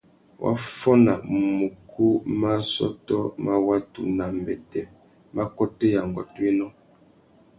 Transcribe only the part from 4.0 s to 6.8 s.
nà ambêtê, mbakôtéya, ngôtōénô.